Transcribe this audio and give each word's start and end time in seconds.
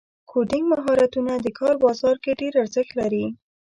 کوډینګ 0.29 0.65
مهارتونه 0.71 1.33
د 1.39 1.47
کار 1.59 1.75
بازار 1.83 2.15
کې 2.23 2.31
ډېر 2.41 2.53
ارزښت 2.63 2.91
لري. 2.99 3.25